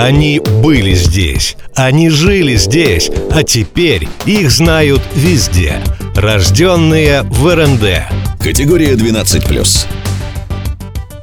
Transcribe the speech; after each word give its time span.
Они 0.00 0.38
были 0.38 0.94
здесь, 0.94 1.56
они 1.74 2.08
жили 2.08 2.54
здесь, 2.54 3.10
а 3.32 3.42
теперь 3.42 4.08
их 4.26 4.48
знают 4.52 5.02
везде. 5.16 5.80
Рожденные 6.14 7.22
в 7.22 7.52
РНД. 7.52 8.04
Категория 8.40 8.92
12+. 8.92 9.86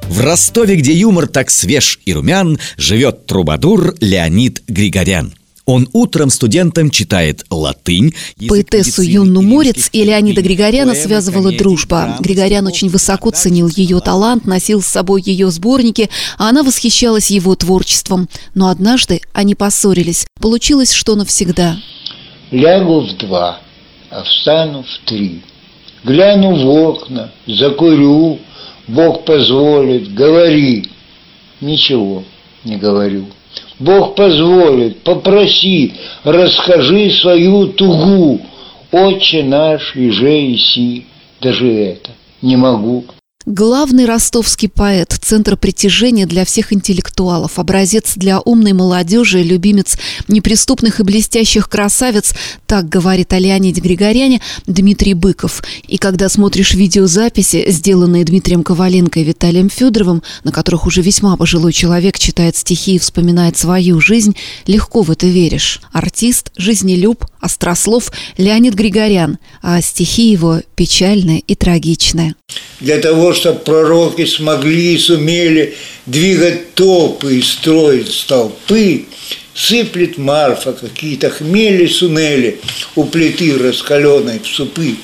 В 0.10 0.20
Ростове, 0.20 0.76
где 0.76 0.92
юмор 0.92 1.28
так 1.28 1.52
свеж 1.52 2.02
и 2.04 2.14
румян, 2.14 2.60
живет 2.76 3.26
трубадур 3.28 3.96
Леонид 4.02 4.62
Григорян– 4.68 5.34
он 5.66 5.88
утром 5.94 6.30
студентам 6.30 6.90
читает 6.90 7.46
латынь. 7.50 8.14
Поэтессу 8.48 9.02
Юнну 9.02 9.42
Морец 9.42 9.90
и 9.92 10.04
Леонида 10.04 10.42
Григоряна 10.42 10.94
связывала 10.96 11.52
дружба. 11.52 12.18
Григорян 12.20 12.66
очень 12.68 12.90
высоко 12.90 13.32
ценил 13.32 13.68
ее 13.68 14.00
талант, 14.00 14.46
носил 14.46 14.82
с 14.82 14.88
собой 14.88 15.22
ее 15.26 15.50
сборники, 15.52 16.10
а 16.38 16.50
она 16.50 16.64
восхищалась 16.64 17.32
его 17.32 17.56
творчеством. 17.56 18.30
Но 18.54 18.70
однажды 18.70 19.22
они 19.34 19.56
поссорились. 19.56 20.28
Получилось, 20.40 20.92
что 20.92 21.16
навсегда. 21.16 21.78
Лягу 22.52 23.02
в 23.02 23.18
два, 23.18 23.60
а 24.12 24.24
встану 24.24 24.84
в 24.84 25.08
три. 25.08 25.42
Гляну 26.04 26.56
в 26.56 26.68
окна, 26.68 27.32
закурю, 27.48 28.40
Бог 28.88 29.26
позволит, 29.26 30.14
говори. 30.14 30.90
Ничего 31.62 32.24
не 32.64 32.78
говорю. 32.78 33.28
Бог 33.80 34.16
позволит, 34.16 35.02
попроси, 35.02 35.94
расскажи 36.24 37.10
свою 37.12 37.68
тугу. 37.68 38.42
Отче 38.92 39.44
наш, 39.44 39.96
и 39.96 40.10
же 40.10 40.40
и 40.40 40.58
си, 40.58 41.06
даже 41.42 41.72
это 41.72 42.12
не 42.42 42.56
могу. 42.56 43.06
Главный 43.46 44.06
ростовский 44.06 44.68
поэт, 44.68 45.16
центр 45.22 45.56
притяжения 45.56 46.26
для 46.26 46.46
всех 46.46 46.74
интеллектуалов, 46.74 47.60
образец 47.60 48.14
для 48.16 48.40
умной 48.40 48.74
молодежи, 48.74 49.44
любимец 49.44 50.00
неприступных 50.28 51.00
и 51.00 51.04
блестящих 51.04 51.70
красавиц, 51.70 52.34
так 52.66 52.90
говорит 52.90 53.32
о 53.34 53.38
Леониде 53.38 53.82
Григоряне 53.82 54.42
Дмитрий 54.66 55.14
Быков. 55.14 55.62
И 55.88 56.00
когда 56.00 56.28
смотришь 56.28 56.74
видеозаписи, 56.74 57.70
сделанные 57.70 58.26
Дмитрием 58.26 58.64
Коваленко 58.64 59.20
и 59.20 59.24
Виталием 59.24 59.70
Федоровым, 59.70 60.24
на 60.44 60.52
которых 60.52 60.88
уже 60.88 61.04
весьма 61.04 61.38
пожилой 61.38 61.72
человек 61.72 62.18
читает 62.18 62.58
стихи 62.58 62.96
и 62.96 63.00
вспоминает 63.00 63.58
свою 63.58 64.02
жизнь, 64.02 64.36
легко 64.66 65.04
в 65.04 65.12
это 65.12 65.28
веришь. 65.28 65.82
Артист, 65.92 66.52
жизнелюб, 66.58 67.24
острослов 67.40 68.12
Леонид 68.40 68.74
Григорян, 68.74 69.38
а 69.62 69.80
стихи 69.84 70.32
его 70.32 70.62
печальные 70.76 71.42
и 71.42 71.54
трагичные. 71.54 72.34
Для 72.80 73.00
того, 73.00 73.34
чтобы 73.34 73.60
пророки 73.60 74.26
смогли 74.26 74.96
и 74.96 74.98
сумели 74.98 75.76
двигать 76.06 76.74
топы 76.74 77.38
и 77.38 77.42
строить 77.42 78.12
столпы, 78.12 79.06
сыплет 79.54 80.18
Марфа 80.18 80.74
какие-то 80.74 81.30
хмели-сунели 81.30 82.60
у 82.96 83.06
плиты 83.06 83.58
раскаленной 83.58 84.40
в 84.40 84.48
супы. 84.48 84.96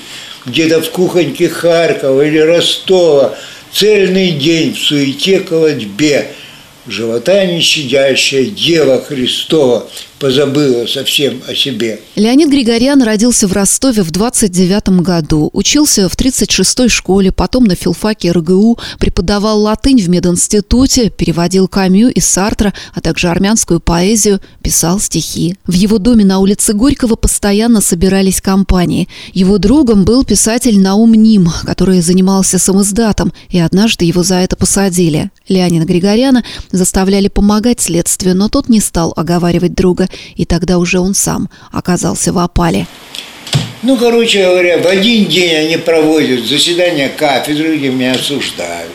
Где-то 0.44 0.82
в 0.82 0.90
кухоньке 0.90 1.48
Харькова 1.48 2.26
или 2.26 2.38
Ростова 2.38 3.34
цельный 3.72 4.32
день 4.32 4.74
в 4.74 4.78
суете 4.78 5.40
колотьбе– 5.40 6.28
живота 6.86 7.44
не 7.46 7.60
щадящая 7.60 8.46
Дева 8.46 9.02
Христова 9.02 9.88
позабыла 10.22 10.86
совсем 10.86 11.42
о 11.48 11.54
себе. 11.54 11.98
Леонид 12.14 12.48
Григорян 12.48 13.02
родился 13.02 13.48
в 13.48 13.52
Ростове 13.52 14.04
в 14.04 14.12
29 14.12 15.00
году, 15.00 15.50
учился 15.52 16.08
в 16.08 16.14
36-й 16.14 16.88
школе, 16.88 17.32
потом 17.32 17.64
на 17.64 17.74
филфаке 17.74 18.30
РГУ, 18.30 18.78
преподавал 19.00 19.60
латынь 19.62 20.00
в 20.00 20.08
мединституте, 20.08 21.10
переводил 21.10 21.66
Камю 21.66 22.08
и 22.08 22.20
Сартра, 22.20 22.72
а 22.94 23.00
также 23.00 23.30
армянскую 23.30 23.80
поэзию, 23.80 24.40
писал 24.62 25.00
стихи. 25.00 25.56
В 25.66 25.72
его 25.72 25.98
доме 25.98 26.24
на 26.24 26.38
улице 26.38 26.72
Горького 26.72 27.16
постоянно 27.16 27.80
собирались 27.80 28.40
компании. 28.40 29.08
Его 29.32 29.58
другом 29.58 30.04
был 30.04 30.24
писатель 30.24 30.78
Наум 30.78 31.14
Ним, 31.14 31.48
который 31.64 32.00
занимался 32.00 32.60
самоиздатом, 32.60 33.32
и 33.50 33.58
однажды 33.58 34.04
его 34.04 34.22
за 34.22 34.36
это 34.36 34.54
посадили. 34.54 35.32
Леонида 35.48 35.84
Григоряна 35.84 36.44
заставляли 36.70 37.26
помогать 37.26 37.80
следствию, 37.80 38.36
но 38.36 38.48
тот 38.48 38.68
не 38.68 38.78
стал 38.78 39.12
оговаривать 39.16 39.74
друга, 39.74 40.08
и 40.36 40.44
тогда 40.44 40.78
уже 40.78 40.98
он 40.98 41.14
сам 41.14 41.48
оказался 41.70 42.32
в 42.32 42.38
опале. 42.38 42.86
Ну, 43.82 43.96
короче 43.96 44.44
говоря, 44.44 44.78
в 44.78 44.86
один 44.86 45.26
день 45.26 45.54
они 45.54 45.76
проводят 45.76 46.46
заседание 46.46 47.08
кафедры, 47.08 47.76
где 47.76 47.90
меня 47.90 48.12
осуждают. 48.12 48.92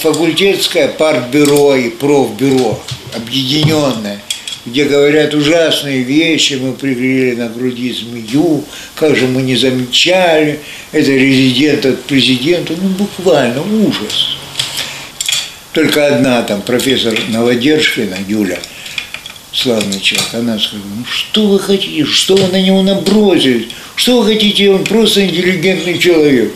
Факультетское 0.00 0.88
партбюро 0.88 1.74
и 1.76 1.90
профбюро 1.90 2.78
объединенное, 3.14 4.20
где 4.66 4.84
говорят 4.84 5.34
ужасные 5.34 6.02
вещи, 6.02 6.54
мы 6.54 6.72
прикрыли 6.72 7.34
на 7.34 7.48
груди 7.48 7.92
змею, 7.92 8.64
как 8.94 9.14
же 9.16 9.26
мы 9.26 9.42
не 9.42 9.56
замечали, 9.56 10.60
это 10.92 11.10
резидент 11.10 11.84
от 11.84 12.02
президента, 12.04 12.74
ну 12.80 12.88
буквально 12.88 13.62
ужас. 13.86 14.36
Только 15.72 16.06
одна 16.06 16.42
там 16.42 16.62
профессор 16.62 17.18
Новодержкина, 17.28 18.16
Юля, 18.26 18.58
славный 19.54 20.00
человек, 20.00 20.34
она 20.34 20.58
сказала, 20.58 20.86
ну 20.96 21.04
что 21.04 21.46
вы 21.46 21.60
хотите, 21.60 22.04
что 22.04 22.36
вы 22.36 22.48
на 22.48 22.60
него 22.60 22.82
набросились, 22.82 23.68
что 23.94 24.20
вы 24.20 24.32
хотите, 24.32 24.70
он 24.70 24.84
просто 24.84 25.24
интеллигентный 25.24 25.98
человек. 25.98 26.52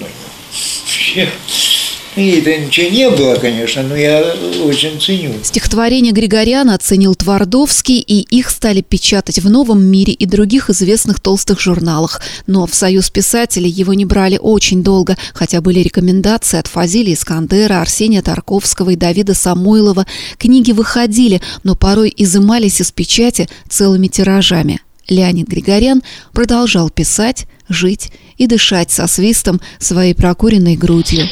И 2.17 2.31
это 2.31 2.57
ничего 2.59 2.91
не 2.91 3.11
было, 3.11 3.37
конечно, 3.37 3.83
но 3.83 3.97
я 3.97 4.35
очень 4.65 5.01
ценю. 5.01 5.35
Стихотворение 5.43 6.13
Григоряна 6.13 6.75
оценил 6.75 7.15
Твардовский, 7.15 8.01
и 8.01 8.21
их 8.21 8.51
стали 8.51 8.81
печатать 8.81 9.39
в 9.39 9.49
«Новом 9.49 9.85
мире» 9.85 10.13
и 10.13 10.27
других 10.27 10.71
известных 10.71 11.21
толстых 11.21 11.61
журналах. 11.61 12.21
Но 12.47 12.67
в 12.67 12.75
«Союз 12.75 13.11
писателей» 13.11 13.71
его 13.71 13.95
не 13.95 14.05
брали 14.05 14.39
очень 14.41 14.83
долго, 14.83 15.17
хотя 15.33 15.61
были 15.61 15.81
рекомендации 15.81 16.59
от 16.59 16.67
Фазилия 16.67 17.15
Искандера, 17.15 17.81
Арсения 17.81 18.23
Тарковского 18.23 18.91
и 18.91 18.97
Давида 18.97 19.35
Самойлова. 19.35 20.07
Книги 20.39 20.73
выходили, 20.73 21.41
но 21.63 21.75
порой 21.75 22.13
изымались 22.17 22.81
из 22.81 22.91
печати 22.91 23.49
целыми 23.69 24.09
тиражами. 24.09 24.81
Леонид 25.09 25.49
Григорян 25.49 26.03
продолжал 26.33 26.91
писать, 26.91 27.47
жить 27.69 28.11
и 28.37 28.47
дышать 28.47 28.91
со 28.91 29.07
свистом 29.07 29.61
своей 29.79 30.15
прокуренной 30.15 30.77
грудью 30.77 31.25
ну, 31.25 31.31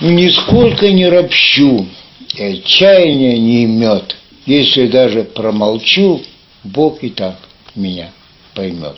нисколько 0.00 0.90
не 0.90 1.06
ропщу, 1.08 1.86
и 2.34 2.42
отчаяния 2.42 3.38
не 3.38 3.64
имет. 3.64 4.16
Если 4.46 4.86
даже 4.86 5.24
промолчу, 5.24 6.22
Бог 6.64 7.02
и 7.02 7.10
так 7.10 7.36
меня 7.74 8.10
поймет. 8.54 8.96